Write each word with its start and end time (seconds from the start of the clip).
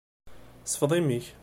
Sfeḍ 0.65 0.91
imi-k. 0.99 1.25